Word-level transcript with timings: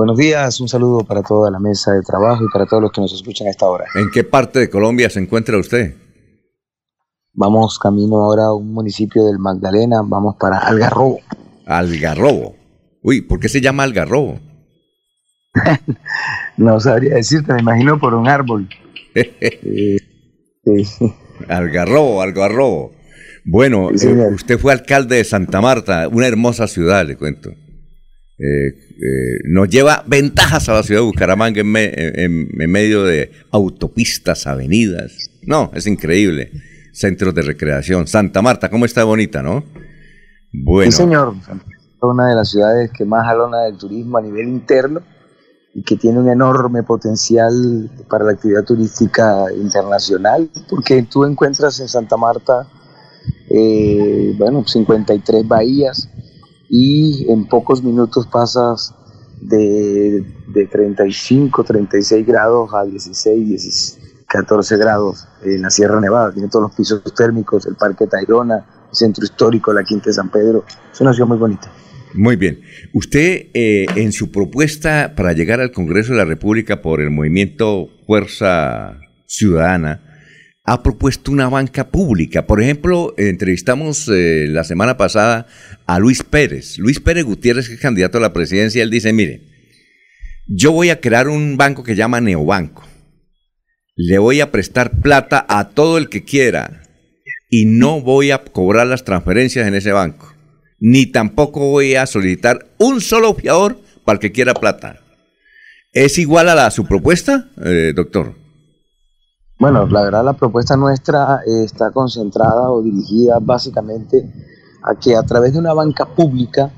Buenos 0.00 0.16
días, 0.16 0.58
un 0.62 0.66
saludo 0.66 1.04
para 1.04 1.22
toda 1.22 1.50
la 1.50 1.58
mesa 1.58 1.92
de 1.92 2.00
trabajo 2.00 2.42
y 2.42 2.48
para 2.50 2.64
todos 2.64 2.84
los 2.84 2.90
que 2.90 3.02
nos 3.02 3.12
escuchan 3.12 3.48
a 3.48 3.50
esta 3.50 3.66
hora. 3.66 3.84
¿En 3.94 4.10
qué 4.10 4.24
parte 4.24 4.58
de 4.58 4.70
Colombia 4.70 5.10
se 5.10 5.20
encuentra 5.20 5.58
usted? 5.58 5.94
Vamos 7.34 7.78
camino 7.78 8.16
ahora 8.16 8.44
a 8.44 8.54
un 8.54 8.72
municipio 8.72 9.26
del 9.26 9.38
Magdalena, 9.38 10.00
vamos 10.02 10.36
para 10.40 10.56
Algarrobo. 10.56 11.20
Algarrobo. 11.66 12.56
Uy, 13.02 13.20
¿por 13.20 13.40
qué 13.40 13.50
se 13.50 13.60
llama 13.60 13.82
Algarrobo? 13.82 14.40
no 16.56 16.80
sabría 16.80 17.16
decirte, 17.16 17.52
me 17.52 17.60
imagino 17.60 17.98
por 18.00 18.14
un 18.14 18.26
árbol. 18.26 18.70
eh, 19.14 19.98
Algarrobo, 21.46 22.22
Algarrobo. 22.22 22.92
Bueno, 23.44 23.90
eh, 23.90 24.30
usted 24.32 24.58
fue 24.58 24.72
alcalde 24.72 25.16
de 25.16 25.24
Santa 25.24 25.60
Marta, 25.60 26.08
una 26.08 26.26
hermosa 26.26 26.66
ciudad, 26.68 27.06
le 27.06 27.18
cuento. 27.18 27.50
Eh, 28.42 28.68
eh, 28.68 29.40
nos 29.44 29.68
lleva 29.68 30.02
ventajas 30.06 30.66
a 30.70 30.72
la 30.72 30.82
ciudad 30.82 31.02
de 31.02 31.06
Bucaramanga 31.06 31.60
en, 31.60 31.70
medio 32.70 33.04
de 33.04 33.32
autopistas, 33.50 34.46
avenidas. 34.46 35.30
No, 35.42 35.70
es 35.74 35.86
increíble. 35.86 36.50
Centros 36.92 37.34
de 37.34 37.42
recreación. 37.42 38.06
Santa 38.06 38.40
Marta, 38.40 38.70
¿cómo 38.70 38.86
está 38.86 39.04
bonita, 39.04 39.42
no? 39.42 39.62
Bueno. 40.52 40.90
Sí, 40.90 40.96
señor. 40.96 41.34
Una 42.00 42.28
de 42.28 42.34
las 42.34 42.50
ciudades 42.50 42.90
que 42.96 43.04
más 43.04 43.28
alona 43.28 43.60
del 43.64 43.76
turismo 43.76 44.16
a 44.16 44.22
nivel 44.22 44.48
interno 44.48 45.02
y 45.74 45.82
que 45.82 45.96
tiene 45.96 46.18
un 46.18 46.30
enorme 46.30 46.82
potencial 46.82 47.90
para 48.08 48.24
la 48.24 48.32
actividad 48.32 48.64
turística 48.64 49.44
internacional, 49.54 50.50
porque 50.68 51.02
tú 51.02 51.26
encuentras 51.26 51.78
en 51.80 51.88
Santa 51.88 52.16
Marta, 52.16 52.66
eh, 53.50 54.34
bueno, 54.38 54.64
53 54.66 55.46
bahías, 55.46 56.08
y 56.72 57.26
en 57.28 57.46
pocos 57.46 57.82
minutos 57.82 58.28
pasas 58.28 58.94
de, 59.40 60.24
de 60.46 60.66
35, 60.66 61.64
36 61.64 62.24
grados 62.24 62.70
a 62.72 62.84
16, 62.84 63.98
14 64.28 64.76
grados 64.76 65.26
en 65.42 65.62
la 65.62 65.70
Sierra 65.70 66.00
Nevada. 66.00 66.32
Tiene 66.32 66.48
todos 66.48 66.62
los 66.62 66.74
pisos 66.76 67.02
térmicos, 67.14 67.66
el 67.66 67.74
Parque 67.74 68.06
Tayrona, 68.06 68.64
el 68.88 68.94
Centro 68.96 69.24
Histórico, 69.24 69.72
la 69.72 69.82
Quinta 69.82 70.06
de 70.06 70.12
San 70.12 70.30
Pedro. 70.30 70.64
Es 70.92 71.00
una 71.00 71.12
ciudad 71.12 71.26
muy 71.26 71.38
bonita. 71.38 71.72
Muy 72.14 72.36
bien. 72.36 72.60
Usted, 72.92 73.48
eh, 73.52 73.86
en 73.96 74.12
su 74.12 74.30
propuesta 74.30 75.14
para 75.16 75.32
llegar 75.32 75.60
al 75.60 75.72
Congreso 75.72 76.12
de 76.12 76.18
la 76.18 76.24
República 76.24 76.82
por 76.82 77.00
el 77.00 77.10
movimiento 77.10 77.88
Fuerza 78.06 79.00
Ciudadana, 79.26 80.09
ha 80.70 80.84
propuesto 80.84 81.32
una 81.32 81.48
banca 81.48 81.88
pública. 81.88 82.46
Por 82.46 82.62
ejemplo, 82.62 83.12
entrevistamos 83.18 84.08
eh, 84.08 84.46
la 84.48 84.62
semana 84.62 84.96
pasada 84.96 85.48
a 85.84 85.98
Luis 85.98 86.22
Pérez. 86.22 86.78
Luis 86.78 87.00
Pérez 87.00 87.24
Gutiérrez, 87.24 87.66
que 87.66 87.74
es 87.74 87.80
candidato 87.80 88.18
a 88.18 88.20
la 88.20 88.32
presidencia, 88.32 88.80
él 88.80 88.88
dice, 88.88 89.12
mire, 89.12 89.40
yo 90.46 90.70
voy 90.70 90.90
a 90.90 91.00
crear 91.00 91.26
un 91.26 91.56
banco 91.56 91.82
que 91.82 91.96
llama 91.96 92.20
Neobanco. 92.20 92.86
Le 93.96 94.18
voy 94.18 94.40
a 94.40 94.52
prestar 94.52 95.00
plata 95.00 95.44
a 95.48 95.70
todo 95.70 95.98
el 95.98 96.08
que 96.08 96.22
quiera 96.22 96.82
y 97.48 97.64
no 97.64 98.00
voy 98.00 98.30
a 98.30 98.38
cobrar 98.38 98.86
las 98.86 99.02
transferencias 99.02 99.66
en 99.66 99.74
ese 99.74 99.90
banco. 99.90 100.32
Ni 100.78 101.06
tampoco 101.06 101.68
voy 101.68 101.96
a 101.96 102.06
solicitar 102.06 102.70
un 102.78 103.00
solo 103.00 103.34
fiador 103.34 103.80
para 104.04 104.18
el 104.18 104.20
que 104.20 104.30
quiera 104.30 104.54
plata. 104.54 105.00
¿Es 105.92 106.16
igual 106.18 106.48
a 106.48 106.70
su 106.70 106.86
propuesta, 106.86 107.50
eh, 107.60 107.92
doctor? 107.92 108.39
Bueno, 109.60 109.86
la 109.88 110.04
verdad 110.04 110.24
la 110.24 110.32
propuesta 110.32 110.74
nuestra 110.74 111.42
está 111.44 111.90
concentrada 111.90 112.70
o 112.70 112.80
dirigida 112.80 113.40
básicamente 113.42 114.32
a 114.82 114.94
que 114.94 115.14
a 115.14 115.22
través 115.22 115.52
de 115.52 115.58
una 115.58 115.74
banca 115.74 116.06
pública 116.06 116.72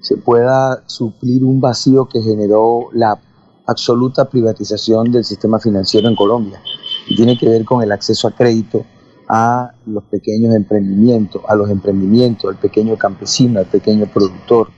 se 0.00 0.16
pueda 0.18 0.84
suplir 0.86 1.42
un 1.42 1.60
vacío 1.60 2.08
que 2.08 2.22
generó 2.22 2.90
la 2.92 3.18
absoluta 3.66 4.30
privatización 4.30 5.10
del 5.10 5.24
sistema 5.24 5.58
financiero 5.58 6.08
en 6.08 6.14
Colombia. 6.14 6.62
Y 7.08 7.16
tiene 7.16 7.36
que 7.36 7.48
ver 7.48 7.64
con 7.64 7.82
el 7.82 7.90
acceso 7.90 8.28
a 8.28 8.30
crédito 8.30 8.86
a 9.28 9.72
los 9.86 10.04
pequeños 10.04 10.54
emprendimientos, 10.54 11.42
a 11.48 11.56
los 11.56 11.70
emprendimientos, 11.70 12.48
al 12.48 12.60
pequeño 12.60 12.96
campesino, 12.96 13.58
al 13.58 13.66
pequeño 13.66 14.06
productor, 14.06 14.68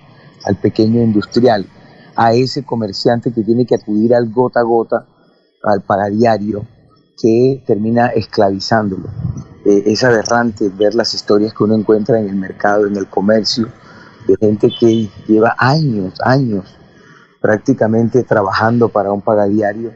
al 0.46 0.56
pequeño 0.56 1.02
industrial, 1.02 1.66
a 2.16 2.32
ese 2.32 2.64
comerciante 2.64 3.34
que 3.34 3.42
tiene 3.42 3.66
que 3.66 3.74
acudir 3.74 4.14
al 4.14 4.30
gota 4.32 4.60
a 4.60 4.62
gota, 4.62 5.06
al 5.62 5.82
pagadiario, 5.82 6.64
que 7.20 7.62
termina 7.66 8.08
esclavizándolo. 8.08 9.08
Eh, 9.64 9.84
es 9.86 10.04
aberrante 10.04 10.68
ver 10.68 10.94
las 10.94 11.14
historias 11.14 11.54
que 11.54 11.64
uno 11.64 11.74
encuentra 11.74 12.18
en 12.18 12.28
el 12.28 12.36
mercado, 12.36 12.86
en 12.86 12.96
el 12.96 13.08
comercio, 13.08 13.68
de 14.26 14.36
gente 14.36 14.70
que 14.78 15.08
lleva 15.26 15.54
años, 15.58 16.14
años 16.22 16.76
prácticamente 17.40 18.22
trabajando 18.22 18.88
para 18.88 19.12
un 19.12 19.20
pagadiario 19.20 19.92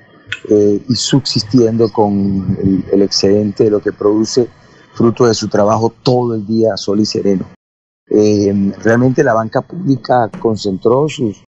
eh, 0.50 0.82
y 0.86 0.94
subsistiendo 0.94 1.90
con 1.90 2.84
el, 2.92 3.00
excedente 3.00 3.64
de 3.64 3.70
lo 3.70 3.80
que 3.80 3.90
produce 3.90 4.48
fruto 4.92 5.26
de 5.26 5.32
su 5.32 5.48
trabajo 5.48 5.92
todo 6.02 6.34
el 6.34 6.46
día 6.46 6.76
sol 6.76 7.00
y 7.00 7.06
sereno. 7.06 7.46
Eh, 8.10 8.72
realmente 8.82 9.24
la 9.24 9.32
banca 9.32 9.62
pública 9.62 10.30
concentró 10.40 11.08
sus, 11.08 11.42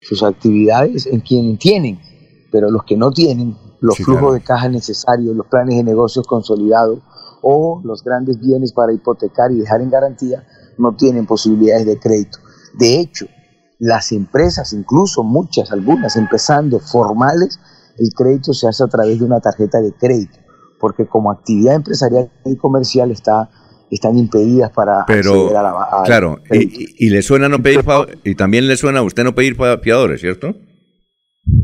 sus 0.00 0.22
actividades 0.24 1.06
en 1.06 1.20
quienes 1.20 1.58
tienen, 1.60 2.00
pero 2.50 2.68
los 2.70 2.82
que 2.82 2.96
no 2.96 3.12
tienen 3.12 3.56
los 3.84 3.98
flujos 3.98 4.32
de 4.32 4.40
caja 4.40 4.68
necesarios, 4.70 5.36
los 5.36 5.46
planes 5.46 5.76
de 5.76 5.84
negocios 5.84 6.26
consolidados 6.26 7.00
o 7.42 7.82
los 7.84 8.02
grandes 8.02 8.40
bienes 8.40 8.72
para 8.72 8.94
hipotecar 8.94 9.52
y 9.52 9.56
dejar 9.56 9.82
en 9.82 9.90
garantía 9.90 10.46
no 10.78 10.96
tienen 10.96 11.26
posibilidades 11.26 11.84
de 11.84 11.98
crédito. 11.98 12.38
De 12.72 12.98
hecho, 12.98 13.26
las 13.78 14.12
empresas, 14.12 14.72
incluso 14.72 15.22
muchas, 15.22 15.70
algunas 15.70 16.16
empezando 16.16 16.80
formales, 16.80 17.60
el 17.98 18.08
crédito 18.14 18.54
se 18.54 18.66
hace 18.66 18.84
a 18.84 18.86
través 18.88 19.18
de 19.18 19.26
una 19.26 19.40
tarjeta 19.40 19.82
de 19.82 19.92
crédito, 19.92 20.38
porque 20.80 21.06
como 21.06 21.30
actividad 21.30 21.74
empresarial 21.74 22.30
y 22.46 22.56
comercial 22.56 23.10
está 23.10 23.50
están 23.90 24.16
impedidas 24.16 24.72
para 24.72 25.04
Pero, 25.06 25.56
a 25.56 25.62
la 25.62 26.02
claro, 26.04 26.40
y, 26.50 27.10
le 27.10 27.22
suena 27.22 27.48
no 27.48 27.62
pedir 27.62 27.84
y 28.24 28.34
también 28.34 28.66
le 28.66 28.76
suena 28.76 29.00
a 29.00 29.02
usted 29.02 29.22
no 29.22 29.34
pedir 29.34 29.56
fiadores, 29.82 30.20
¿cierto? 30.20 30.56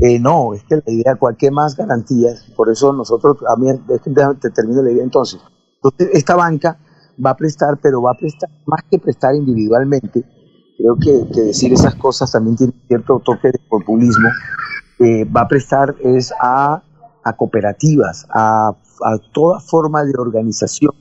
Eh, 0.01 0.19
no, 0.19 0.55
es 0.55 0.65
que 0.65 0.77
la 0.77 0.93
idea, 0.93 1.15
cualquier 1.17 1.53
más 1.53 1.77
garantías, 1.77 2.45
por 2.57 2.71
eso 2.71 2.93
nosotros, 2.93 3.39
a 3.49 3.57
mí, 3.57 3.69
te 4.41 4.51
termino 4.51 4.83
la 4.83 4.91
idea 4.91 5.05
entonces. 5.05 5.41
Entonces, 5.83 6.11
esta 6.13 6.37
banca 6.37 6.79
va 7.25 7.31
a 7.31 7.37
prestar, 7.37 7.79
pero 7.83 8.03
va 8.03 8.13
a 8.13 8.15
prestar, 8.15 8.51
más 8.67 8.81
que 8.91 8.99
prestar 8.99 9.35
individualmente, 9.35 10.25
creo 10.77 10.97
que, 10.97 11.43
decir 11.43 11.73
esas 11.73 11.95
cosas 11.97 12.33
también 12.33 12.57
tiene 12.57 12.73
cierto 12.89 13.21
toque 13.25 13.49
de 13.49 13.59
populismo, 13.69 14.29
eh, 15.01 15.25
va 15.25 15.43
a 15.43 15.49
prestar 15.49 15.95
es 16.03 16.33
a, 16.41 16.83
cooperativas, 17.37 18.27
a, 18.31 18.69
a 18.69 19.19
toda 19.33 19.61
forma 19.61 20.05
de 20.05 20.13
organización 20.19 20.93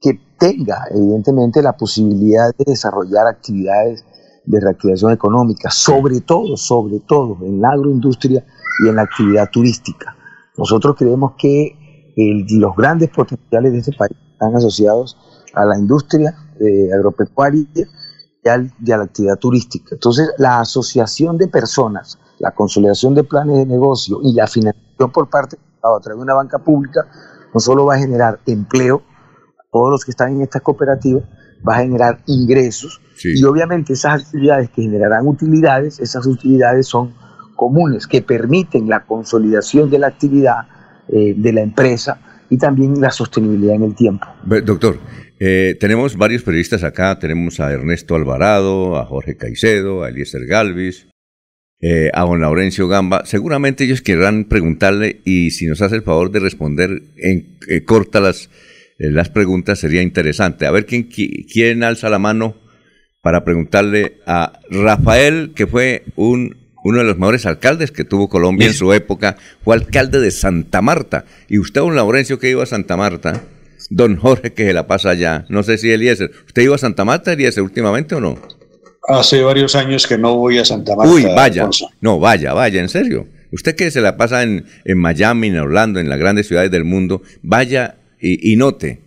que 0.00 0.20
tenga, 0.38 0.86
evidentemente, 0.90 1.62
la 1.62 1.76
posibilidad 1.76 2.50
de 2.56 2.64
desarrollar 2.64 3.26
actividades 3.26 4.04
de 4.46 4.60
reactivación 4.60 5.12
económica, 5.12 5.70
sobre 5.70 6.20
todo, 6.20 6.56
sobre 6.56 7.00
todo 7.00 7.38
en 7.42 7.60
la 7.60 7.70
agroindustria 7.70 8.44
y 8.84 8.88
en 8.88 8.96
la 8.96 9.02
actividad 9.02 9.50
turística. 9.50 10.16
Nosotros 10.56 10.96
creemos 10.96 11.32
que 11.36 12.14
los 12.16 12.74
grandes 12.76 13.10
potenciales 13.10 13.72
de 13.72 13.78
este 13.78 13.92
país 13.92 14.16
están 14.32 14.54
asociados 14.56 15.16
a 15.54 15.64
la 15.64 15.78
industria 15.78 16.34
eh, 16.60 16.92
agropecuaria 16.94 17.66
y, 17.74 18.50
a 18.92 18.96
la 18.96 19.04
actividad 19.04 19.36
turística. 19.36 19.88
Entonces, 19.92 20.30
la 20.38 20.60
asociación 20.60 21.36
de 21.36 21.48
personas, 21.48 22.18
la 22.38 22.52
consolidación 22.52 23.14
de 23.14 23.24
planes 23.24 23.56
de 23.56 23.66
negocio 23.66 24.20
y 24.22 24.32
la 24.32 24.46
financiación 24.46 25.10
por 25.10 25.28
parte 25.28 25.58
a 25.82 26.00
través 26.00 26.18
de 26.18 26.22
una 26.22 26.34
banca 26.34 26.58
pública 26.58 27.06
no 27.52 27.60
solo 27.60 27.86
va 27.86 27.94
a 27.94 27.98
generar 27.98 28.40
empleo 28.46 29.02
a 29.58 29.64
todos 29.72 29.90
los 29.90 30.04
que 30.04 30.10
están 30.10 30.32
en 30.32 30.42
estas 30.42 30.62
cooperativas, 30.62 31.24
va 31.66 31.76
a 31.76 31.80
generar 31.80 32.20
ingresos 32.26 33.00
y 33.22 33.42
obviamente 33.44 33.94
esas 33.94 34.22
actividades 34.22 34.70
que 34.70 34.82
generarán 34.82 35.26
utilidades, 35.26 36.00
esas 36.00 36.26
utilidades 36.26 36.86
son 36.86 37.14
comunes, 37.54 38.06
que 38.06 38.22
permiten 38.22 38.88
la 38.88 39.04
consolidación 39.04 39.90
de 39.90 39.98
la 39.98 40.08
actividad 40.08 40.68
eh, 41.08 41.34
de 41.36 41.52
la 41.52 41.62
empresa 41.62 42.20
y 42.50 42.58
también 42.58 43.00
la 43.00 43.10
sostenibilidad 43.10 43.74
en 43.76 43.84
el 43.84 43.94
tiempo. 43.94 44.26
Doctor, 44.44 44.98
eh, 45.40 45.76
tenemos 45.80 46.16
varios 46.16 46.42
periodistas 46.42 46.84
acá, 46.84 47.18
tenemos 47.18 47.58
a 47.60 47.72
Ernesto 47.72 48.14
Alvarado, 48.14 48.96
a 48.98 49.06
Jorge 49.06 49.36
Caicedo, 49.36 50.04
a 50.04 50.10
Eliezer 50.10 50.46
Galvis, 50.46 51.08
eh, 51.80 52.10
a 52.12 52.22
don 52.22 52.40
Laurencio 52.40 52.88
Gamba. 52.88 53.24
Seguramente 53.24 53.84
ellos 53.84 54.02
querrán 54.02 54.44
preguntarle 54.44 55.20
y 55.24 55.50
si 55.50 55.66
nos 55.66 55.82
hace 55.82 55.96
el 55.96 56.02
favor 56.02 56.30
de 56.30 56.40
responder 56.40 57.02
en 57.16 57.58
corta 57.84 58.20
las 58.20 58.46
eh, 58.46 58.48
las 58.98 59.28
preguntas 59.28 59.78
sería 59.78 60.02
interesante. 60.02 60.66
A 60.66 60.70
ver 60.70 60.86
quién, 60.86 61.04
quién 61.04 61.82
alza 61.82 62.08
la 62.08 62.18
mano 62.18 62.56
para 63.22 63.44
preguntarle 63.44 64.18
a 64.26 64.60
Rafael, 64.70 65.52
que 65.54 65.66
fue 65.66 66.04
un, 66.14 66.56
uno 66.84 66.98
de 66.98 67.04
los 67.04 67.18
mejores 67.18 67.44
alcaldes 67.46 67.90
que 67.90 68.04
tuvo 68.04 68.28
Colombia 68.28 68.68
en 68.68 68.74
su 68.74 68.92
época, 68.92 69.36
fue 69.64 69.74
alcalde 69.74 70.20
de 70.20 70.30
Santa 70.30 70.80
Marta. 70.80 71.24
Y 71.48 71.58
usted, 71.58 71.80
don 71.80 71.96
Laurencio, 71.96 72.38
que 72.38 72.50
iba 72.50 72.62
a 72.62 72.66
Santa 72.66 72.96
Marta, 72.96 73.42
don 73.90 74.16
Jorge, 74.16 74.52
que 74.52 74.66
se 74.66 74.72
la 74.72 74.86
pasa 74.86 75.10
allá, 75.10 75.44
no 75.48 75.62
sé 75.62 75.78
si 75.78 75.90
Eliezer, 75.90 76.30
¿usted 76.46 76.62
iba 76.62 76.76
a 76.76 76.78
Santa 76.78 77.04
Marta, 77.04 77.32
Eliezer, 77.32 77.62
últimamente 77.62 78.14
o 78.14 78.20
no? 78.20 78.38
hace 79.08 79.42
varios 79.42 79.74
años 79.76 80.06
que 80.06 80.18
no 80.18 80.36
voy 80.36 80.58
a 80.58 80.64
Santa 80.64 80.96
Marta. 80.96 81.12
Uy, 81.12 81.24
vaya, 81.24 81.68
no, 82.00 82.18
vaya, 82.18 82.52
vaya, 82.52 82.80
en 82.80 82.88
serio. 82.88 83.28
Usted 83.52 83.76
que 83.76 83.90
se 83.90 84.00
la 84.00 84.16
pasa 84.16 84.42
en, 84.42 84.66
en 84.84 84.98
Miami, 84.98 85.48
en 85.48 85.58
Orlando, 85.58 86.00
en 86.00 86.08
las 86.08 86.18
grandes 86.18 86.48
ciudades 86.48 86.70
del 86.70 86.84
mundo, 86.84 87.22
vaya 87.42 87.96
y, 88.20 88.56
note, 88.56 89.02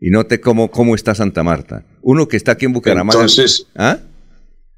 y 0.00 0.10
note 0.10 0.40
cómo, 0.40 0.70
cómo 0.70 0.94
está 0.94 1.14
Santa 1.14 1.42
Marta. 1.42 1.84
Uno 2.02 2.28
que 2.28 2.36
está 2.36 2.52
aquí 2.52 2.64
en 2.64 2.72
Bucaramanga. 2.72 3.20
Entonces, 3.20 3.66
¿ah? 3.76 3.98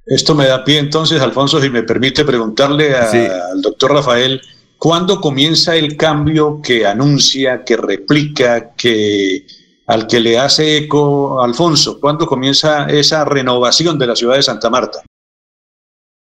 esto 0.06 0.34
me 0.34 0.46
da 0.46 0.64
pie 0.64 0.78
entonces, 0.78 1.20
Alfonso, 1.20 1.60
si 1.60 1.70
me 1.70 1.82
permite 1.82 2.24
preguntarle 2.24 2.94
al 2.94 3.62
doctor 3.62 3.92
Rafael, 3.92 4.40
¿cuándo 4.78 5.20
comienza 5.20 5.76
el 5.76 5.96
cambio 5.96 6.60
que 6.62 6.86
anuncia, 6.86 7.64
que 7.64 7.76
replica, 7.76 8.72
que 8.74 9.46
al 9.86 10.06
que 10.06 10.20
le 10.20 10.38
hace 10.38 10.78
eco 10.78 11.42
Alfonso? 11.42 12.00
¿Cuándo 12.00 12.26
comienza 12.26 12.86
esa 12.86 13.24
renovación 13.24 13.98
de 13.98 14.06
la 14.06 14.16
ciudad 14.16 14.36
de 14.36 14.42
Santa 14.42 14.70
Marta? 14.70 15.02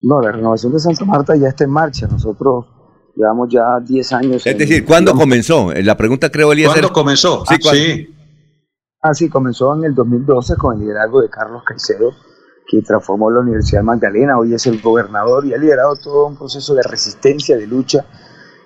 No, 0.03 0.21
la 0.21 0.33
renovación 0.33 0.73
de 0.73 0.79
Santa 0.79 1.05
Marta 1.05 1.37
ya 1.37 1.49
está 1.49 1.65
en 1.65 1.71
marcha. 1.71 2.07
Nosotros 2.07 2.67
llevamos 3.17 3.49
ya 3.51 3.81
10 3.81 4.13
años. 4.13 4.47
Es 4.47 4.59
decir, 4.59 4.85
¿cuándo 4.85 5.15
comenzó? 5.15 5.73
La 5.73 5.97
pregunta 5.97 6.31
creo, 6.31 6.53
Eliezer. 6.53 6.73
¿Cuándo 6.75 6.93
comenzó? 6.93 7.45
Sí, 7.47 7.55
ah, 7.55 7.71
sí. 7.73 8.15
Ah, 9.03 9.15
sí, 9.15 9.29
comenzó 9.29 9.75
en 9.77 9.85
el 9.85 9.95
2012 9.95 10.57
con 10.57 10.77
el 10.77 10.81
liderazgo 10.81 11.23
de 11.23 11.31
Carlos 11.31 11.63
Caicedo, 11.65 12.13
que 12.69 12.83
transformó 12.83 13.31
la 13.31 13.41
Universidad 13.41 13.83
Magdalena. 13.83 14.39
Hoy 14.39 14.55
es 14.55 14.67
el 14.67 14.81
gobernador 14.81 15.47
y 15.47 15.55
ha 15.55 15.59
liderado 15.59 15.97
todo 15.97 16.27
un 16.27 16.37
proceso 16.37 16.75
de 16.75 16.83
resistencia, 16.83 17.57
de 17.57 17.67
lucha 17.67 18.05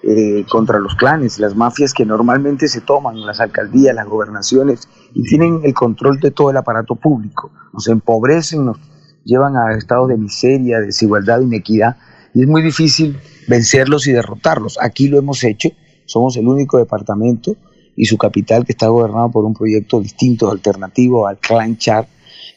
eh, 0.03 0.45
contra 0.51 0.79
los 0.79 0.95
clanes, 0.97 1.39
las 1.39 1.55
mafias 1.55 1.95
que 1.95 2.05
normalmente 2.05 2.69
se 2.69 2.81
toman 2.81 3.25
las 3.25 3.41
alcaldías, 3.41 3.95
las 3.95 4.07
gobernaciones 4.07 4.89
y 5.15 5.23
tienen 5.23 5.61
el 5.65 5.73
control 5.73 6.21
de 6.21 6.31
todo 6.31 6.51
el 6.51 6.57
aparato 6.57 6.97
público. 6.97 7.51
Nos 7.73 7.89
empobrecen, 7.89 8.67
nos 8.67 8.79
llevan 9.25 9.57
a 9.57 9.73
estados 9.73 10.09
de 10.09 10.17
miseria, 10.17 10.81
desigualdad, 10.81 11.41
inequidad 11.41 11.97
y 12.35 12.43
es 12.43 12.49
muy 12.49 12.63
difícil 12.63 13.17
vencerlos 13.47 14.07
y 14.07 14.13
derrotarlos. 14.13 14.79
Aquí 14.81 15.09
lo 15.09 15.19
hemos 15.19 15.43
hecho, 15.45 15.71
somos 16.05 16.37
el 16.37 16.49
único 16.49 16.79
departamento 16.79 17.57
y 17.97 18.07
su 18.07 18.19
capital 18.19 18.65
que 18.65 18.73
está 18.73 18.89
gobernado 18.89 19.31
por 19.31 19.45
un 19.45 19.55
proyecto 19.55 20.01
distinto, 20.01 20.51
alternativo 20.51 21.29
al 21.29 21.39
Clan 21.39 21.79
Char 21.79 22.09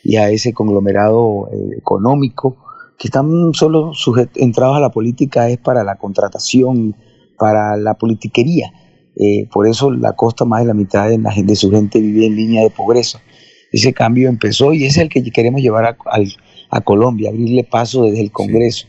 y 0.04 0.16
a 0.16 0.30
ese 0.30 0.52
conglomerado 0.52 1.50
eh, 1.52 1.78
económico 1.78 2.58
que 2.98 3.08
están 3.08 3.54
solo 3.54 3.92
entrados 4.36 4.78
a 4.78 4.80
la 4.80 4.90
política 4.90 5.50
es 5.50 5.60
para 5.60 5.84
la 5.84 5.96
contratación, 5.96 6.96
para 7.38 7.78
la 7.78 7.94
politiquería. 7.94 8.74
Eh, 9.16 9.48
por 9.52 9.68
eso 9.68 9.92
la 9.92 10.14
costa, 10.14 10.46
más 10.46 10.62
de 10.62 10.68
la 10.68 10.74
mitad 10.74 11.08
de, 11.08 11.20
la, 11.20 11.34
de 11.36 11.56
su 11.56 11.70
gente 11.70 12.00
vive 12.00 12.26
en 12.26 12.36
línea 12.36 12.64
de 12.64 12.72
pobreza. 12.72 13.22
Ese 13.72 13.94
cambio 13.94 14.30
empezó 14.30 14.74
y 14.74 14.86
es 14.86 14.98
el 14.98 15.10
que 15.10 15.24
queremos 15.30 15.62
llevar 15.62 15.86
a, 15.86 15.98
a 16.70 16.82
Colombia, 16.82 17.30
abrirle 17.30 17.64
paso 17.64 18.04
desde 18.04 18.22
el 18.22 18.32
Congreso. 18.32 18.88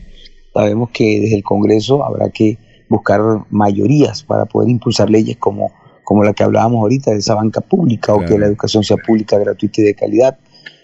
Sabemos 0.53 0.89
que 0.91 1.19
desde 1.19 1.35
el 1.35 1.43
Congreso 1.43 2.03
habrá 2.03 2.29
que 2.29 2.57
buscar 2.89 3.21
mayorías 3.49 4.23
para 4.23 4.45
poder 4.45 4.69
impulsar 4.69 5.09
leyes 5.09 5.37
como, 5.37 5.71
como 6.03 6.23
la 6.23 6.33
que 6.33 6.43
hablábamos 6.43 6.81
ahorita, 6.81 7.11
de 7.11 7.17
esa 7.17 7.35
banca 7.35 7.61
pública 7.61 8.13
o 8.13 8.25
que 8.25 8.37
la 8.37 8.47
educación 8.47 8.83
sea 8.83 8.97
pública, 8.97 9.37
gratuita 9.37 9.81
y 9.81 9.85
de 9.85 9.95
calidad. 9.95 10.39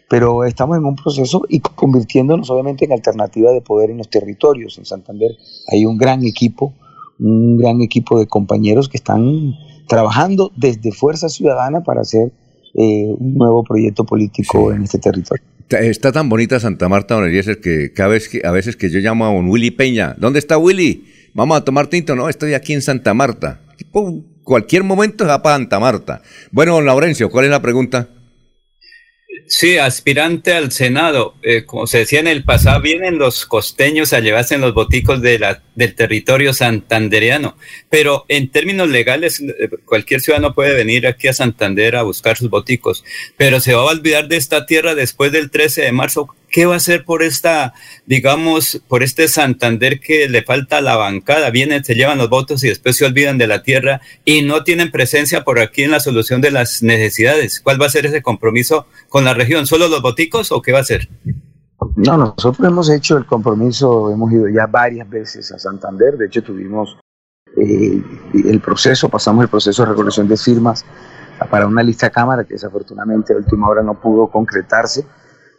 Pero 0.08 0.44
estamos 0.44 0.78
en 0.78 0.86
un 0.86 0.96
proceso 0.96 1.44
y 1.50 1.62
convirtiéndonos 1.62 2.50
obviamente 2.52 2.86
en 2.86 2.92
alternativa 2.92 3.52
de 3.52 3.62
poder 3.62 3.90
en 3.90 3.98
los 3.98 4.10
territorios. 4.10 4.78
En 4.78 4.86
Santander 4.86 5.32
hay 5.72 5.86
un 5.86 5.98
gran 5.98 6.24
equipo 6.24 6.74
un 7.20 7.58
gran 7.58 7.82
equipo 7.82 8.20
de 8.20 8.28
compañeros 8.28 8.90
que 8.90 8.98
están 8.98 9.54
trabajando 9.88 10.52
desde 10.56 10.92
Fuerza 10.92 11.30
Ciudadana 11.30 11.82
para 11.84 12.02
hacer 12.02 12.32
eh, 12.74 13.08
un 13.18 13.36
nuevo 13.36 13.64
proyecto 13.64 14.04
político 14.04 14.72
en 14.72 14.84
este 14.84 15.00
territorio. 15.00 15.46
Está 15.70 16.12
tan 16.12 16.30
bonita 16.30 16.60
Santa 16.60 16.88
Marta, 16.88 17.16
don 17.16 17.26
Eliezer, 17.26 17.60
que 17.60 17.92
cada 17.92 18.10
vez 18.10 18.30
que, 18.30 18.42
a 18.46 18.52
veces 18.52 18.76
que 18.76 18.90
yo 18.92 19.00
llamo 19.00 19.26
a 19.26 19.32
un 19.32 19.50
Willy 19.50 19.72
Peña, 19.72 20.16
¿dónde 20.20 20.38
está 20.38 20.60
Willy? 20.60 21.06
Vamos 21.34 21.58
a 21.58 21.66
tomar 21.66 21.88
tinto, 21.88 22.16
no, 22.16 22.30
estoy 22.30 22.54
aquí 22.54 22.74
en 22.74 22.84
Santa 22.84 23.16
Marta. 23.16 23.62
cualquier 24.44 24.84
momento 24.84 25.26
va 25.26 25.42
para 25.42 25.56
Santa 25.56 25.80
Marta. 25.80 26.22
Bueno, 26.52 26.76
don 26.76 26.86
Laurencio, 26.86 27.32
¿cuál 27.32 27.46
es 27.46 27.52
la 27.52 27.64
pregunta? 27.64 28.10
Sí, 29.47 29.77
aspirante 29.77 30.53
al 30.53 30.71
Senado. 30.71 31.36
Eh, 31.44 31.65
como 31.65 31.86
se 31.86 32.00
decía 32.00 32.19
en 32.19 32.27
el 32.27 32.44
pasado, 32.44 32.81
vienen 32.81 33.19
los 33.19 33.45
costeños 33.45 34.12
a 34.12 34.19
llevarse 34.19 34.56
en 34.56 34.62
los 34.62 34.74
boticos 34.74 35.21
de 35.21 35.38
la, 35.38 35.62
del 35.75 35.94
territorio 35.94 36.51
santandereano. 36.53 37.56
Pero 37.89 38.25
en 38.27 38.50
términos 38.50 38.89
legales, 38.89 39.39
eh, 39.42 39.69
cualquier 39.86 40.21
ciudadano 40.21 40.56
puede 40.56 40.74
venir 40.74 41.06
aquí 41.06 41.27
a 41.27 41.33
Santander 41.33 41.95
a 41.95 42.01
buscar 42.01 42.38
sus 42.38 42.50
boticos. 42.50 43.03
Pero 43.38 43.59
se 43.59 43.75
va 43.75 43.81
a 43.81 43.94
olvidar 43.94 44.27
de 44.27 44.38
esta 44.38 44.65
tierra 44.65 44.95
después 44.95 45.31
del 45.31 45.51
13 45.51 45.83
de 45.83 45.92
marzo. 45.92 46.27
¿Qué 46.56 46.66
va 46.66 46.75
a 46.75 46.78
hacer 46.78 47.04
por 47.04 47.22
esta, 47.22 47.74
digamos, 48.06 48.81
por 48.88 49.04
este 49.04 49.28
Santander 49.28 50.00
que 50.00 50.30
le 50.30 50.42
falta 50.42 50.80
la 50.80 50.96
bancada? 50.96 51.50
Vienen, 51.50 51.84
se 51.84 51.96
llevan 51.96 52.18
los 52.18 52.30
votos 52.30 52.63
y 52.63 52.69
después 52.69 52.96
se 52.96 53.04
olvidan 53.04 53.38
de 53.38 53.46
la 53.46 53.62
tierra 53.62 54.00
y 54.24 54.42
no 54.42 54.63
tienen 54.63 54.90
presencia 54.90 55.44
por 55.44 55.60
aquí 55.60 55.84
en 55.84 55.92
la 55.92 56.00
solución 56.00 56.40
de 56.40 56.52
las 56.52 56.81
necesidades. 56.81 57.60
¿Cuál 57.60 57.81
va 57.81 57.88
a 57.88 57.90
ser 57.90 58.06
ese 58.06 58.22
compromiso 58.22 58.88
con 59.10 59.25
la 59.25 59.34
región? 59.34 59.68
¿Solo 59.68 59.90
los 59.90 60.02
boticos 60.02 60.54
o 60.54 60.62
qué 60.62 60.72
va 60.72 60.80
a 60.80 60.86
ser? 60.86 61.10
No, 61.98 62.16
nosotros 62.16 62.66
hemos 62.66 62.90
hecho 62.90 63.18
el 63.18 63.25
compromiso, 63.25 64.10
hemos 64.10 64.31
ido 64.31 64.48
ya 64.48 64.66
varias 64.66 65.10
veces 65.10 65.52
a 65.52 65.60
Santander, 65.60 66.16
de 66.16 66.28
hecho 66.28 66.42
tuvimos 66.42 66.98
eh, 67.57 68.02
el 68.34 68.62
proceso, 68.62 69.10
pasamos 69.10 69.44
el 69.44 69.50
proceso 69.50 69.84
de 69.84 69.90
recolección 69.90 70.30
de 70.30 70.38
firmas 70.38 70.86
para 71.50 71.68
una 71.68 71.84
lista 71.84 72.10
cámara 72.10 72.46
que 72.46 72.54
desafortunadamente 72.54 73.34
a 73.34 73.36
última 73.36 73.68
hora 73.68 73.84
no 73.84 74.00
pudo 74.00 74.28
concretarse 74.28 75.06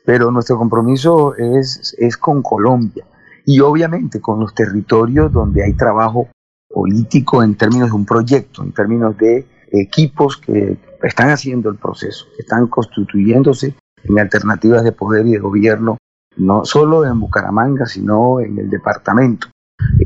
pero 0.07 0.31
nuestro 0.31 0.57
compromiso 0.57 1.35
es, 1.35 1.95
es 1.99 2.17
con 2.17 2.41
Colombia 2.41 3.05
y 3.45 3.59
obviamente 3.61 4.21
con 4.21 4.39
los 4.39 4.55
territorios 4.55 5.33
donde 5.33 5.65
hay 5.65 5.75
trabajo 5.75 6.29
político 6.69 7.43
en 7.43 7.57
términos 7.57 7.89
de 7.89 7.97
un 7.97 8.07
proyecto, 8.07 8.63
en 8.63 8.73
términos 8.73 9.19
de 9.19 9.45
equipos 9.73 10.37
que 10.37 10.79
están 11.03 11.31
haciendo 11.31 11.69
el 11.71 11.77
proceso, 11.77 12.27
que 12.37 12.43
están 12.43 12.69
constituyéndose 12.69 13.75
en 14.05 14.19
alternativas 14.21 14.85
de 14.85 14.93
poder 14.93 15.27
y 15.27 15.33
de 15.33 15.39
gobierno, 15.39 15.99
no 16.37 16.65
solo 16.65 17.05
en 17.05 17.19
Bucaramanga, 17.19 17.87
sino 17.87 18.41
en 18.41 18.59
el 18.59 18.71
departamento. 18.71 19.49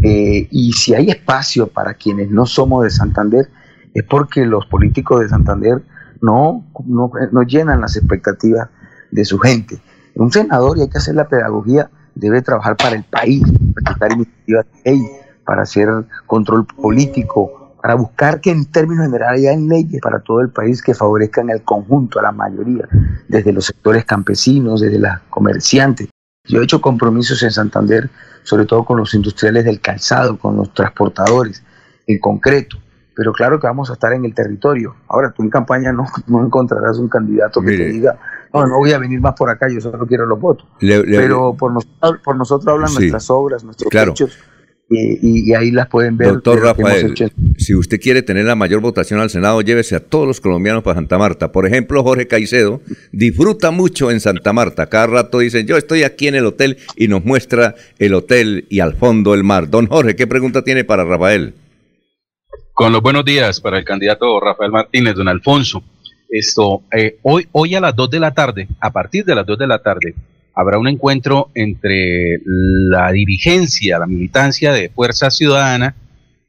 Eh, 0.03 0.49
y 0.51 0.73
si 0.73 0.95
hay 0.95 1.11
espacio 1.11 1.67
para 1.67 1.95
quienes 1.95 2.31
no 2.31 2.47
somos 2.47 2.85
de 2.85 2.91
Santander, 2.91 3.51
es 3.93 4.05
porque 4.05 4.47
los 4.47 4.65
políticos 4.65 5.21
de 5.21 5.29
Santander 5.29 5.83
no, 6.23 6.65
no, 6.87 7.11
no 7.33 7.43
llenan 7.43 7.83
las 7.83 7.97
expectativas 7.97 8.71
de 9.11 9.25
su 9.27 9.39
gente. 9.39 9.81
Un 10.15 10.33
senador, 10.33 10.79
y 10.79 10.83
hay 10.83 10.89
que 10.89 10.99
hacer 10.99 11.15
la 11.15 11.29
pedagogía, 11.29 11.91
debe 12.15 12.43
trabajar 12.43 12.77
para 12.77 12.97
el 12.97 13.05
país, 13.05 13.43
para 13.99 14.15
iniciativas 14.15 14.67
de 14.85 14.91
ley, 14.91 15.03
para 15.45 15.63
hacer 15.63 15.89
control 16.27 16.67
político, 16.67 17.75
para 17.81 17.95
buscar 17.95 18.41
que 18.41 18.51
en 18.51 18.67
términos 18.67 19.07
generales 19.07 19.49
haya 19.49 19.57
leyes 19.57 20.01
para 20.03 20.21
todo 20.21 20.41
el 20.41 20.51
país 20.51 20.83
que 20.83 20.95
favorezcan 20.95 21.51
al 21.51 21.63
conjunto, 21.63 22.19
a 22.19 22.23
la 22.23 22.33
mayoría, 22.33 22.89
desde 23.29 23.53
los 23.53 23.65
sectores 23.65 24.05
campesinos, 24.05 24.81
desde 24.81 24.99
los 24.99 25.13
comerciantes. 25.31 26.09
Yo 26.47 26.61
he 26.61 26.65
hecho 26.65 26.81
compromisos 26.81 27.43
en 27.43 27.51
Santander, 27.51 28.11
sobre 28.43 28.67
todo 28.67 28.85
con 28.85 28.99
los 28.99 29.15
industriales 29.15 29.65
del 29.65 29.81
calzado, 29.81 30.39
con 30.39 30.57
los 30.57 30.75
transportadores, 30.75 31.63
en 32.07 32.19
concreto 32.19 32.77
pero 33.15 33.33
claro 33.33 33.59
que 33.59 33.67
vamos 33.67 33.91
a 33.91 33.95
estar 33.95 34.13
en 34.13 34.25
el 34.25 34.35
territorio. 34.35 34.95
Ahora, 35.09 35.33
tú 35.33 35.43
en 35.43 35.51
campaña 35.51 35.93
no, 35.93 36.07
no 36.27 36.45
encontrarás 36.45 36.99
un 36.99 37.09
candidato 37.09 37.61
que 37.61 37.77
te 37.77 37.89
diga, 37.89 38.19
no, 38.53 38.67
no 38.67 38.79
voy 38.79 38.93
a 38.93 38.99
venir 38.99 39.21
más 39.21 39.35
por 39.35 39.51
acá, 39.51 39.69
yo 39.69 39.81
solo 39.81 40.07
quiero 40.07 40.27
los 40.27 40.41
votos. 40.41 40.67
pero 40.79 41.55
por, 41.55 41.73
por 42.23 42.37
nosotros 42.37 42.69
hablan 42.69 42.93
nuestras 42.95 43.31
obras, 43.31 43.65
nuestros 43.65 43.93
hechos. 43.93 44.39
Y, 44.93 45.55
ahí 45.55 45.71
las 45.71 45.87
pueden 45.87 46.17
ver. 46.17 46.33
Doctor 46.33 46.61
Rafael, 46.61 47.15
si 47.59 47.77
usted 47.77 48.01
quiere 48.01 48.23
tener 48.23 48.45
la 48.45 48.57
mayor 48.57 48.81
votación 48.81 49.21
al 49.21 49.31
Senado, 49.31 49.61
llévese 49.61 49.95
a 49.95 50.01
todos 50.01 50.27
los 50.27 50.41
colombianos 50.41 50.83
para 50.83 50.97
Santa 50.97 51.17
Marta. 51.17 51.53
Por 51.53 51.65
ejemplo, 51.65 52.03
Jorge 52.03 52.27
Caicedo 52.27 52.81
disfruta 53.13 53.71
mucho 53.71 54.11
en 54.11 54.19
Santa 54.19 54.53
Marta. 54.53 54.89
Cada 54.89 55.07
rato 55.07 55.39
dicen, 55.39 55.65
yo 55.69 55.77
estoy 55.77 56.03
aquí 56.03 56.27
en 56.27 56.35
el 56.35 56.45
hotel 56.45 56.79
y 56.97 57.07
nos 57.07 57.25
muestra 57.25 57.77
el 58.01 58.15
hotel 58.15 58.67
y 58.69 58.81
al 58.81 58.95
fondo 58.95 59.33
el 59.35 59.45
mar. 59.45 59.71
Don 59.71 59.87
Jorge, 59.87 60.17
¿qué 60.17 60.27
pregunta 60.27 60.63
tiene 60.63 60.83
para 60.83 61.05
Rafael? 61.05 61.55
Con 62.81 62.93
los 62.93 63.03
buenos 63.03 63.27
días 63.27 63.61
para 63.61 63.77
el 63.77 63.85
candidato 63.85 64.41
Rafael 64.41 64.71
Martínez, 64.71 65.15
don 65.15 65.29
Alfonso. 65.29 65.85
Esto, 66.31 66.85
eh, 66.91 67.19
hoy, 67.21 67.47
hoy 67.53 67.75
a 67.75 67.81
las 67.83 67.95
2 67.95 68.09
de 68.09 68.19
la 68.19 68.33
tarde, 68.33 68.69
a 68.81 68.91
partir 68.91 69.23
de 69.27 69.35
las 69.35 69.45
2 69.45 69.59
de 69.59 69.67
la 69.67 69.83
tarde, 69.83 70.15
habrá 70.55 70.79
un 70.79 70.89
encuentro 70.89 71.51
entre 71.55 72.39
la 72.47 73.13
dirigencia, 73.13 73.99
la 73.99 74.07
militancia 74.07 74.73
de 74.73 74.89
Fuerza 74.89 75.31
Ciudadana 75.31 75.95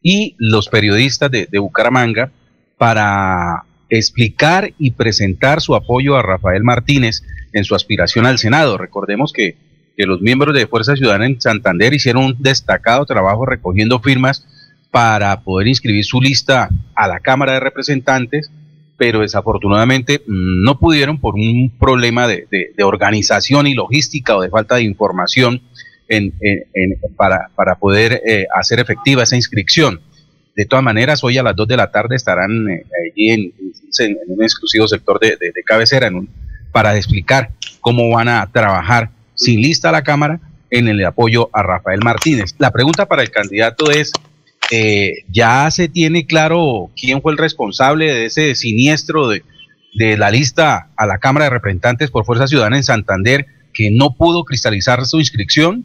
y 0.02 0.38
los 0.38 0.70
periodistas 0.70 1.30
de, 1.32 1.50
Bucaramanga 1.60 2.32
para 2.78 3.66
explicar 3.90 4.72
y 4.80 4.92
presentar 4.92 5.60
su 5.60 5.76
apoyo 5.76 6.16
a 6.16 6.22
Rafael 6.22 6.64
Martínez 6.64 7.24
en 7.52 7.66
su 7.66 7.76
aspiración 7.76 8.26
al 8.26 8.38
Senado. 8.38 8.78
Recordemos 8.78 9.34
que, 9.34 9.58
que 9.98 10.06
los 10.06 10.22
miembros 10.22 10.56
de 10.56 10.66
Fuerza 10.66 10.96
Ciudadana 10.96 11.26
en 11.26 11.42
Santander 11.42 11.94
hicieron 11.94 12.24
un 12.24 12.36
destacado 12.40 13.06
trabajo 13.06 13.46
recogiendo 13.46 14.00
firmas 14.00 14.48
para 14.92 15.42
poder 15.42 15.68
inscribir 15.68 16.04
su 16.04 16.22
lista 16.22 16.70
a 16.94 17.08
la 17.08 17.20
Cámara 17.20 17.54
de 17.54 17.62
Representantes, 17.62 18.52
pero 18.98 19.22
desafortunadamente 19.22 20.22
no 20.28 20.78
pudieron 20.78 21.20
por 21.20 21.36
un 21.36 21.72
problema 21.80 22.28
de, 22.28 22.46
organización 22.84 23.66
y 23.66 23.74
logística 23.74 24.36
o 24.36 24.42
de 24.42 24.50
falta 24.50 24.76
de 24.76 24.84
información 24.84 25.62
para, 27.16 27.76
poder 27.80 28.22
eh, 28.26 28.46
hacer 28.54 28.80
efectiva 28.80 29.24
esa 29.24 29.38
inscripción. 29.38 30.02
De 30.56 30.66
todas 30.66 30.84
maneras, 30.84 31.24
hoy 31.24 31.38
a 31.38 31.44
las 31.44 31.56
2 31.56 31.70
de 31.70 31.78
la 31.78 31.90
tarde 31.90 32.18
estarán 32.18 32.70
eh, 32.70 32.86
allí 33.14 33.30
en, 33.30 33.54
un 34.28 34.44
exclusivo 34.44 34.88
sector 34.88 35.20
de, 35.20 35.38
cabecera 35.66 36.12
para 36.72 36.96
explicar 36.98 37.52
cómo 37.80 38.10
van 38.10 38.28
a 38.28 38.48
trabajar 38.52 39.10
sin 39.36 39.62
lista 39.62 39.92
la 39.92 40.04
Cámara 40.04 40.40
en 40.70 40.88
el 40.88 41.04
apoyo 41.06 41.50
a 41.54 41.64
Rafael 41.64 42.02
Martínez. 42.04 42.56
La 42.58 42.72
pregunta 42.72 43.08
para 43.08 43.22
el 43.22 43.32
candidato 43.32 43.90
es, 43.90 44.12
eh, 44.74 45.26
ya 45.30 45.70
se 45.70 45.90
tiene 45.90 46.26
claro 46.26 46.92
quién 46.96 47.22
fue 47.22 47.34
el 47.34 47.38
responsable 47.38 48.06
de 48.06 48.26
ese 48.28 48.56
siniestro 48.56 49.28
de, 49.28 49.44
la 50.18 50.32
lista 50.32 50.88
a 50.96 51.06
la 51.06 51.18
Cámara 51.18 51.46
de 51.46 51.52
Representantes 51.52 52.10
por 52.10 52.24
Fuerza 52.24 52.48
Ciudadana 52.48 52.78
en 52.78 52.84
Santander 52.84 53.46
que 53.74 53.92
no 53.92 54.16
pudo 54.16 54.46
cristalizar 54.46 55.06
su 55.06 55.20
inscripción? 55.20 55.84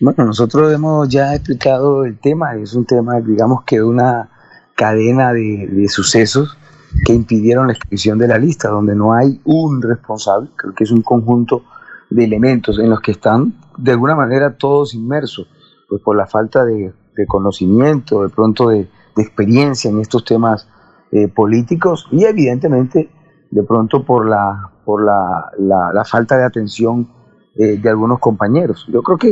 Bueno, 0.00 0.24
nosotros 0.24 0.72
hemos 0.72 1.06
ya 1.10 1.34
explicado 1.34 2.06
el 2.06 2.18
tema, 2.18 2.56
es 2.56 2.72
un 2.72 2.86
tema, 2.86 3.20
digamos 3.20 3.64
que 3.64 3.82
una 3.82 4.30
cadena 4.74 5.34
de, 5.34 5.68
de 5.70 5.88
sucesos 5.88 6.56
que 7.04 7.12
impidieron 7.12 7.66
la 7.66 7.74
inscripción 7.74 8.18
de 8.18 8.28
la 8.28 8.38
lista, 8.38 8.70
donde 8.70 8.94
no 8.94 9.12
hay 9.12 9.38
un 9.44 9.82
responsable, 9.82 10.48
creo 10.56 10.74
que 10.74 10.84
es 10.84 10.90
un 10.90 11.02
conjunto 11.02 11.62
de 12.08 12.24
elementos 12.24 12.78
en 12.78 12.88
los 12.88 13.02
que 13.02 13.10
están 13.10 13.52
de 13.76 13.90
alguna 13.90 14.14
manera 14.14 14.56
todos 14.56 14.94
inmersos, 14.94 15.46
pues 15.90 16.00
por 16.00 16.16
la 16.16 16.26
falta 16.26 16.64
de 16.64 16.94
de 17.16 17.26
conocimiento, 17.26 18.22
de 18.22 18.28
pronto 18.28 18.68
de, 18.68 18.88
experiencia 19.16 19.88
en 19.88 20.00
estos 20.00 20.24
temas 20.24 20.66
eh, 21.12 21.28
políticos 21.28 22.08
y 22.10 22.24
evidentemente 22.24 23.08
de 23.48 23.62
pronto 23.62 24.04
por 24.04 24.28
la, 24.28 24.72
por 24.84 25.04
la, 25.04 25.52
la, 25.56 26.04
falta 26.04 26.36
de 26.36 26.42
atención 26.42 27.08
eh, 27.54 27.78
de 27.78 27.88
algunos 27.88 28.18
compañeros. 28.18 28.84
Yo 28.92 29.04
creo 29.04 29.16
que 29.16 29.30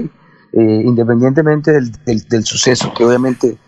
eh, 0.52 0.82
independientemente 0.86 1.72
del, 1.72 1.90
del, 2.04 2.44
suceso 2.44 2.92
que 2.96 3.04
obviamente 3.04 3.58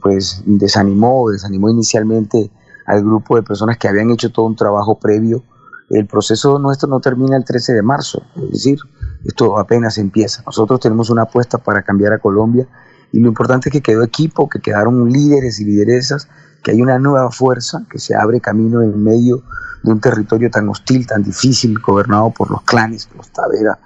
pues 0.00 0.42
desanimó, 0.46 1.30
desanimó 1.30 1.68
inicialmente 1.68 2.50
al 2.86 3.02
grupo 3.02 3.36
de 3.36 3.42
personas 3.42 3.76
que 3.76 3.88
habían 3.88 4.10
hecho 4.10 4.30
todo 4.32 4.46
un 4.46 4.56
trabajo 4.56 4.98
previo, 4.98 5.42
el 5.90 6.06
proceso 6.06 6.58
nuestro 6.58 6.88
no 6.88 7.00
termina 7.00 7.36
el 7.36 7.44
13 7.44 7.74
de 7.74 7.82
marzo, 7.82 8.22
es 8.36 8.50
decir, 8.52 8.78
esto 9.24 9.58
apenas 9.58 9.98
empieza. 9.98 10.42
Nosotros 10.46 10.80
tenemos 10.80 11.10
una 11.10 11.22
apuesta 11.22 11.58
para 11.58 11.82
cambiar 11.82 12.12
a 12.14 12.18
Colombia 12.18 12.66
y 13.14 13.20
lo 13.20 13.28
importante 13.28 13.68
es 13.68 13.72
que 13.72 13.80
quedó 13.80 14.02
equipo, 14.02 14.48
que 14.48 14.58
quedaron 14.58 15.08
líderes 15.08 15.60
y 15.60 15.64
lideresas, 15.64 16.28
que 16.64 16.72
hay 16.72 16.82
una 16.82 16.98
nueva 16.98 17.30
fuerza 17.30 17.86
que 17.88 18.00
se 18.00 18.16
abre 18.16 18.40
camino 18.40 18.82
en 18.82 19.04
medio 19.04 19.44
de 19.84 19.92
un 19.92 20.00
territorio 20.00 20.50
tan 20.50 20.68
hostil, 20.68 21.06
tan 21.06 21.22
difícil, 21.22 21.78
gobernado 21.78 22.30
por 22.30 22.50
los 22.50 22.62
clanes, 22.62 23.08
los 23.16 23.30
Tavera. 23.30 23.78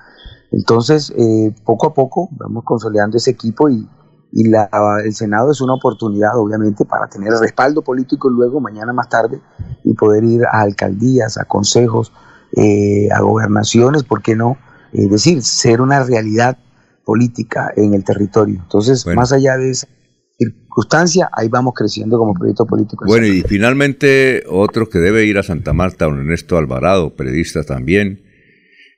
Entonces, 0.51 1.13
eh, 1.15 1.55
poco 1.63 1.89
a 1.89 1.93
poco 1.93 2.31
vamos 2.39 2.65
consolidando 2.65 3.19
ese 3.19 3.33
equipo 3.33 3.69
y, 3.69 3.87
y 4.33 4.49
la, 4.49 4.71
el 5.05 5.15
Senado 5.15 5.51
es 5.51 5.61
una 5.61 5.75
oportunidad, 5.75 6.39
obviamente, 6.39 6.87
para 6.87 7.07
tener 7.07 7.31
respaldo 7.35 7.83
político 7.83 8.31
luego, 8.31 8.61
mañana 8.61 8.95
más 8.95 9.11
tarde, 9.11 9.43
y 9.85 9.93
poder 9.93 10.25
ir 10.25 10.47
a 10.47 10.61
alcaldías, 10.63 11.37
a 11.37 11.45
consejos, 11.45 12.15
eh, 12.57 13.11
a 13.15 13.21
gobernaciones, 13.21 14.05
¿por 14.05 14.23
qué 14.23 14.35
no? 14.35 14.57
Es 14.95 15.11
decir, 15.11 15.43
ser 15.43 15.83
una 15.83 16.03
realidad 16.03 16.57
política 17.09 17.73
en 17.75 17.95
el 17.95 18.05
territorio. 18.05 18.61
Entonces, 18.63 19.07
más 19.07 19.33
allá 19.33 19.57
de 19.57 19.71
esa 19.71 19.89
circunstancia, 20.37 21.31
ahí 21.33 21.49
vamos 21.49 21.73
creciendo 21.75 22.19
como 22.19 22.35
proyecto 22.35 22.67
político. 22.67 23.07
Bueno, 23.07 23.27
y 23.27 23.41
finalmente 23.41 24.43
otro 24.47 24.91
que 24.91 24.99
debe 24.99 25.25
ir 25.25 25.39
a 25.39 25.43
Santa 25.43 25.73
Marta, 25.73 26.05
don 26.05 26.19
Ernesto 26.19 26.59
Alvarado, 26.59 27.17
periodista 27.17 27.63
también, 27.65 28.21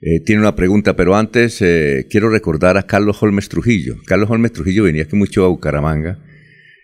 eh, 0.01 0.19
tiene 0.27 0.41
una 0.41 0.57
pregunta, 0.57 0.97
pero 0.97 1.15
antes 1.15 1.63
eh, 1.63 2.09
quiero 2.11 2.31
recordar 2.31 2.77
a 2.79 2.83
Carlos 2.83 3.23
Holmes 3.23 3.49
Trujillo. 3.49 3.95
Carlos 4.07 4.29
Holmes 4.29 4.55
Trujillo 4.55 4.83
venía 4.83 5.05
aquí 5.05 5.15
mucho 5.15 5.45
a 5.45 5.49
Bucaramanga 5.49 6.19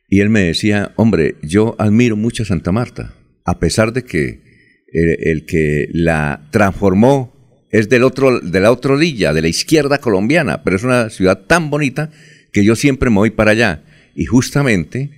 y 0.09 0.21
él 0.21 0.31
me 0.31 0.43
decía, 0.43 0.93
hombre, 0.95 1.35
yo 1.43 1.75
admiro 1.81 2.15
mucho 2.15 2.45
a 2.45 2.47
Santa 2.47 2.71
Marta, 2.71 3.15
a 3.45 3.59
pesar 3.59 3.93
de 3.93 4.05
que 4.05 4.47
el 4.93 5.45
que 5.45 5.89
la 5.93 6.47
transformó 6.53 7.36
es 7.71 7.89
del 7.89 8.05
otro, 8.05 8.41
de 8.41 8.61
la 8.61 8.71
otra 8.71 8.95
orilla, 8.95 9.33
de 9.33 9.43
la 9.43 9.49
izquierda 9.49 9.99
colombiana, 9.99 10.63
pero 10.63 10.77
es 10.77 10.85
una 10.85 11.11
ciudad 11.11 11.45
tan 11.47 11.71
bonita 11.71 12.11
que 12.53 12.65
yo 12.65 12.77
siempre 12.77 13.11
me 13.11 13.17
voy 13.17 13.31
para 13.31 13.51
allá. 13.53 13.83
Y 14.15 14.25
justamente 14.25 15.11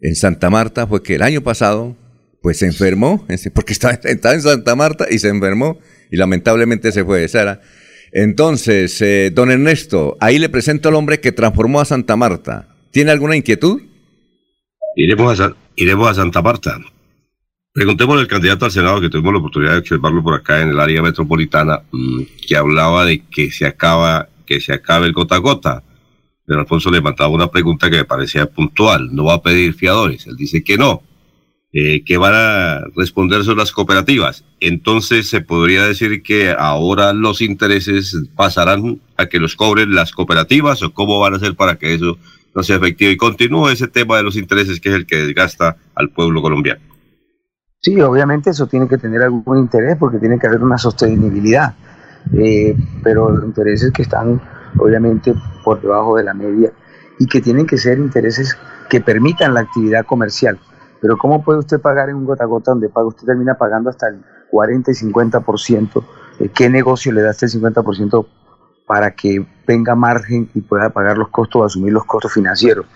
en 0.00 0.16
Santa 0.16 0.50
Marta 0.50 0.86
fue 0.86 1.02
que 1.02 1.14
el 1.14 1.22
año 1.22 1.42
pasado, 1.42 1.96
pues 2.40 2.58
se 2.58 2.66
enfermó, 2.66 3.26
porque 3.54 3.72
estaba, 3.72 3.94
estaba 4.04 4.34
en 4.34 4.42
Santa 4.42 4.74
Marta 4.74 5.06
y 5.10 5.18
se 5.18 5.28
enfermó 5.28 5.78
y 6.10 6.16
lamentablemente 6.16 6.92
se 6.92 7.04
fue, 7.04 7.26
Sara. 7.28 7.60
Entonces, 8.12 9.00
eh, 9.00 9.30
don 9.32 9.50
Ernesto, 9.50 10.18
ahí 10.20 10.38
le 10.38 10.50
presento 10.50 10.88
al 10.88 10.96
hombre 10.96 11.20
que 11.20 11.32
transformó 11.32 11.80
a 11.80 11.84
Santa 11.86 12.16
Marta. 12.16 12.68
¿Tiene 12.90 13.10
alguna 13.10 13.36
inquietud? 13.36 13.80
Iremos 14.96 15.40
iremos 15.76 16.10
a 16.10 16.14
Santa 16.14 16.42
Marta. 16.42 16.78
Preguntémosle 17.74 18.20
al 18.20 18.28
candidato 18.28 18.66
al 18.66 18.70
Senado, 18.70 19.00
que 19.00 19.08
tuvimos 19.08 19.32
la 19.32 19.38
oportunidad 19.38 19.72
de 19.72 19.78
observarlo 19.78 20.22
por 20.22 20.34
acá 20.34 20.60
en 20.60 20.68
el 20.68 20.80
área 20.80 21.00
metropolitana, 21.00 21.80
mm, 21.90 22.22
que 22.46 22.54
hablaba 22.54 23.06
de 23.06 23.24
que 23.30 23.50
se 23.50 23.64
acaba, 23.64 24.28
que 24.44 24.60
se 24.60 24.74
acabe 24.74 25.06
el 25.06 25.14
gota 25.14 25.36
a 25.36 25.38
gota. 25.38 25.82
Pero 26.44 26.60
Alfonso 26.60 26.90
le 26.90 27.00
mandaba 27.00 27.30
una 27.30 27.48
pregunta 27.48 27.88
que 27.88 27.96
me 27.96 28.04
parecía 28.04 28.44
puntual. 28.44 29.08
No 29.14 29.24
va 29.24 29.34
a 29.34 29.42
pedir 29.42 29.72
fiadores. 29.72 30.26
Él 30.26 30.36
dice 30.36 30.62
que 30.62 30.76
no. 30.76 31.02
Eh, 31.72 32.04
que 32.04 32.18
van 32.18 32.34
a 32.34 32.80
responder 32.94 33.42
son 33.44 33.56
las 33.56 33.72
cooperativas. 33.72 34.44
Entonces 34.60 35.30
se 35.30 35.40
podría 35.40 35.86
decir 35.86 36.22
que 36.22 36.50
ahora 36.50 37.14
los 37.14 37.40
intereses 37.40 38.14
pasarán 38.36 39.00
a 39.16 39.26
que 39.26 39.38
los 39.38 39.56
cobren 39.56 39.94
las 39.94 40.12
cooperativas 40.12 40.82
o 40.82 40.92
cómo 40.92 41.18
van 41.18 41.32
a 41.32 41.36
hacer 41.36 41.54
para 41.54 41.78
que 41.78 41.94
eso 41.94 42.18
no 42.54 42.62
sea 42.62 42.76
efectivo 42.76 43.10
y 43.10 43.16
continúe 43.16 43.70
ese 43.70 43.88
tema 43.88 44.18
de 44.18 44.24
los 44.24 44.36
intereses 44.36 44.78
que 44.80 44.90
es 44.90 44.94
el 44.94 45.06
que 45.06 45.16
desgasta 45.16 45.78
al 45.94 46.10
pueblo 46.10 46.42
colombiano. 46.42 46.91
Sí, 47.84 48.00
obviamente 48.00 48.50
eso 48.50 48.68
tiene 48.68 48.86
que 48.86 48.96
tener 48.96 49.22
algún 49.22 49.58
interés 49.58 49.96
porque 49.98 50.20
tiene 50.20 50.38
que 50.38 50.46
haber 50.46 50.62
una 50.62 50.78
sostenibilidad, 50.78 51.74
eh, 52.32 52.76
pero 53.02 53.44
intereses 53.44 53.90
que 53.90 54.02
están 54.02 54.40
obviamente 54.78 55.34
por 55.64 55.82
debajo 55.82 56.16
de 56.16 56.22
la 56.22 56.32
media 56.32 56.72
y 57.18 57.26
que 57.26 57.40
tienen 57.40 57.66
que 57.66 57.76
ser 57.78 57.98
intereses 57.98 58.56
que 58.88 59.00
permitan 59.00 59.52
la 59.52 59.60
actividad 59.62 60.06
comercial. 60.06 60.60
Pero 61.00 61.18
¿cómo 61.18 61.42
puede 61.42 61.58
usted 61.58 61.80
pagar 61.80 62.08
en 62.08 62.14
un 62.14 62.24
gota 62.24 62.44
a 62.44 62.46
gota 62.46 62.70
donde 62.70 62.88
paga, 62.88 63.08
usted 63.08 63.26
termina 63.26 63.54
pagando 63.54 63.90
hasta 63.90 64.10
el 64.10 64.22
40 64.52 64.92
y 64.92 64.94
50%? 64.94 66.04
Eh, 66.38 66.50
¿Qué 66.54 66.70
negocio 66.70 67.10
le 67.10 67.22
da 67.22 67.32
este 67.32 67.46
50% 67.46 68.24
para 68.86 69.10
que 69.10 69.44
venga 69.66 69.96
margen 69.96 70.48
y 70.54 70.60
pueda 70.60 70.90
pagar 70.90 71.18
los 71.18 71.30
costos 71.30 71.66
asumir 71.66 71.92
los 71.92 72.04
costos 72.04 72.32
financieros? 72.32 72.86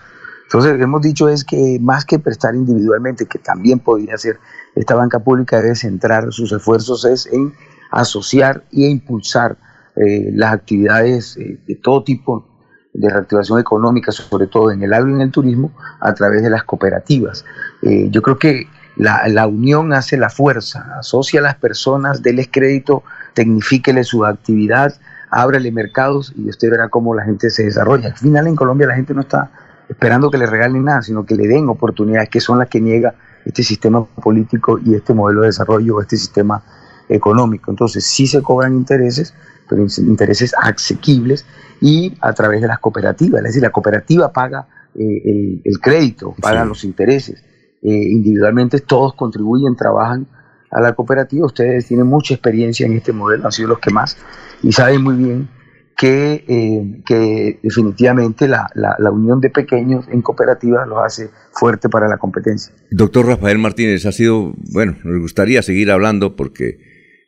Entonces, 0.47 0.71
lo 0.71 0.77
que 0.77 0.83
hemos 0.83 1.01
dicho 1.01 1.27
es 1.27 1.43
que 1.43 1.77
más 1.81 2.05
que 2.05 2.19
prestar 2.19 2.55
individualmente, 2.55 3.25
que 3.25 3.37
también 3.37 3.79
podría 3.79 4.17
ser, 4.17 4.39
esta 4.75 4.95
banca 4.95 5.19
pública 5.19 5.61
debe 5.61 5.75
centrar 5.75 6.31
sus 6.31 6.53
esfuerzos 6.53 7.03
es 7.03 7.25
en 7.25 7.53
asociar 7.91 8.63
e 8.71 8.87
impulsar 8.87 9.57
eh, 9.97 10.29
las 10.33 10.53
actividades 10.53 11.35
eh, 11.35 11.59
de 11.67 11.75
todo 11.75 12.01
tipo 12.03 12.47
de 12.93 13.09
reactivación 13.09 13.59
económica, 13.59 14.13
sobre 14.13 14.47
todo 14.47 14.71
en 14.71 14.81
el 14.83 14.93
agro 14.93 15.09
y 15.09 15.15
en 15.15 15.21
el 15.21 15.31
turismo, 15.31 15.73
a 15.99 16.13
través 16.13 16.41
de 16.41 16.49
las 16.49 16.63
cooperativas. 16.63 17.43
Eh, 17.81 18.07
yo 18.09 18.21
creo 18.21 18.39
que 18.39 18.67
la, 18.95 19.27
la, 19.27 19.47
unión 19.47 19.91
hace 19.91 20.15
la 20.15 20.29
fuerza, 20.29 20.95
asocia 20.97 21.41
a 21.41 21.43
las 21.43 21.55
personas, 21.55 22.23
déles 22.23 22.47
crédito, 22.49 23.03
tecnifíquele 23.33 24.05
su 24.05 24.25
actividad, 24.25 24.95
ábrele 25.29 25.73
mercados 25.73 26.33
y 26.37 26.49
usted 26.49 26.71
verá 26.71 26.87
cómo 26.87 27.13
la 27.13 27.25
gente 27.25 27.49
se 27.49 27.65
desarrolla. 27.65 28.07
Al 28.07 28.17
final 28.17 28.47
en 28.47 28.55
Colombia 28.55 28.87
la 28.87 28.95
gente 28.95 29.13
no 29.13 29.21
está 29.21 29.51
esperando 29.89 30.29
que 30.29 30.37
le 30.37 30.45
regalen 30.45 30.85
nada, 30.85 31.01
sino 31.01 31.25
que 31.25 31.35
le 31.35 31.47
den 31.47 31.69
oportunidades 31.69 32.29
que 32.29 32.39
son 32.39 32.59
las 32.59 32.67
que 32.67 32.81
niega 32.81 33.15
este 33.45 33.63
sistema 33.63 34.03
político 34.05 34.79
y 34.83 34.95
este 34.95 35.13
modelo 35.13 35.41
de 35.41 35.47
desarrollo, 35.47 36.01
este 36.01 36.17
sistema 36.17 36.61
económico. 37.07 37.71
Entonces 37.71 38.05
sí 38.05 38.27
se 38.27 38.41
cobran 38.41 38.73
intereses, 38.75 39.33
pero 39.69 39.85
intereses 39.99 40.53
asequibles 40.61 41.45
y 41.79 42.13
a 42.21 42.33
través 42.33 42.61
de 42.61 42.67
las 42.67 42.79
cooperativas. 42.79 43.39
Es 43.39 43.45
decir, 43.45 43.61
la 43.61 43.69
cooperativa 43.69 44.31
paga 44.33 44.67
eh, 44.95 45.61
el, 45.63 45.79
crédito, 45.79 46.35
paga 46.41 46.65
los 46.65 46.83
intereses. 46.83 47.43
Eh, 47.81 48.09
individualmente 48.11 48.79
todos 48.79 49.13
contribuyen, 49.13 49.75
trabajan 49.75 50.27
a 50.71 50.81
la 50.81 50.93
cooperativa. 50.93 51.45
Ustedes 51.45 51.87
tienen 51.87 52.07
mucha 52.07 52.33
experiencia 52.33 52.85
en 52.85 52.93
este 52.93 53.13
modelo, 53.13 53.45
han 53.45 53.51
sido 53.51 53.69
los 53.69 53.79
que 53.79 53.91
más 53.91 54.17
y 54.61 54.71
saben 54.73 55.03
muy 55.03 55.15
bien 55.15 55.56
que, 55.97 56.45
eh, 56.47 57.01
que 57.05 57.59
definitivamente 57.63 58.47
la, 58.47 58.69
la, 58.75 59.11
unión 59.11 59.41
de 59.41 59.49
pequeños 59.49 60.05
en 60.09 60.21
cooperativas 60.21 60.87
los 60.87 60.99
hace 61.03 61.31
fuerte 61.51 61.89
para 61.89 62.07
la 62.07 62.17
competencia. 62.17 62.71
Doctor 62.91 63.25
Rafael 63.25 63.57
Martínez, 63.57 64.05
ha 64.05 64.11
sido, 64.11 64.53
bueno, 64.71 64.95
nos 65.03 65.19
gustaría 65.19 65.63
seguir 65.63 65.89
hablando 65.89 66.35
porque 66.35 66.77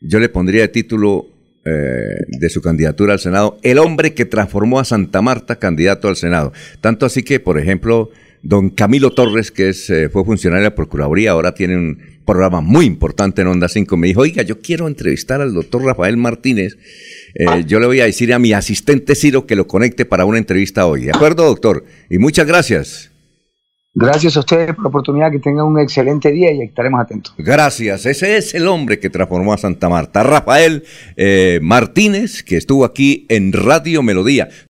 yo 0.01 0.19
le 0.19 0.29
pondría 0.29 0.65
el 0.65 0.71
título 0.71 1.25
eh, 1.65 2.25
de 2.27 2.49
su 2.49 2.61
candidatura 2.61 3.13
al 3.13 3.19
Senado, 3.19 3.57
el 3.63 3.79
hombre 3.79 4.13
que 4.13 4.25
transformó 4.25 4.79
a 4.79 4.85
Santa 4.85 5.23
Marta 5.23 5.57
candidato 5.57 6.07
al 6.07 6.15
Senado. 6.15 6.53
Tanto 6.79 7.07
así 7.07 7.23
que, 7.23 7.39
por 7.39 7.57
ejemplo, 7.57 8.11
don 8.41 8.69
Camilo 8.69 9.11
Torres, 9.11 9.51
que 9.51 9.69
es, 9.69 9.89
eh, 9.89 10.09
fue 10.09 10.23
funcionario 10.23 10.63
de 10.63 10.69
la 10.69 10.75
Procuraduría, 10.75 11.31
ahora 11.31 11.53
tiene 11.53 11.77
un 11.77 12.01
programa 12.25 12.61
muy 12.61 12.85
importante 12.85 13.41
en 13.41 13.47
Onda 13.47 13.67
5. 13.67 13.97
Me 13.97 14.07
dijo, 14.07 14.21
oiga, 14.21 14.43
yo 14.43 14.61
quiero 14.61 14.87
entrevistar 14.87 15.41
al 15.41 15.53
doctor 15.53 15.83
Rafael 15.83 16.15
Martínez. 16.15 16.77
Eh, 17.35 17.63
yo 17.65 17.79
le 17.79 17.87
voy 17.87 18.01
a 18.01 18.05
decir 18.05 18.33
a 18.33 18.39
mi 18.39 18.53
asistente 18.53 19.15
Ciro 19.15 19.45
que 19.45 19.55
lo 19.55 19.67
conecte 19.67 20.05
para 20.05 20.25
una 20.25 20.37
entrevista 20.37 20.85
hoy. 20.85 21.05
¿De 21.05 21.11
acuerdo, 21.11 21.45
doctor? 21.45 21.85
Y 22.09 22.19
muchas 22.19 22.45
gracias. 22.45 23.11
Gracias 23.95 24.37
a 24.37 24.41
ustedes 24.41 24.75
por 24.75 24.83
la 24.83 24.89
oportunidad, 24.89 25.31
que 25.31 25.39
tengan 25.39 25.65
un 25.65 25.79
excelente 25.79 26.31
día 26.31 26.53
y 26.53 26.61
estaremos 26.61 27.01
atentos. 27.01 27.33
Gracias, 27.37 28.05
ese 28.05 28.37
es 28.37 28.53
el 28.53 28.67
hombre 28.67 28.99
que 28.99 29.09
transformó 29.09 29.51
a 29.51 29.57
Santa 29.57 29.89
Marta, 29.89 30.21
Rafael 30.21 30.83
eh, 31.17 31.59
Martínez, 31.63 32.43
que 32.43 32.55
estuvo 32.55 32.85
aquí 32.85 33.25
en 33.29 33.51
Radio 33.51 34.03
Melodía. 34.03 34.49